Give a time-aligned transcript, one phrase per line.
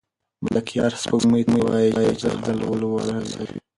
[0.43, 3.57] ملکیار سپوږمۍ ته وايي چې د ده حال ورسوي.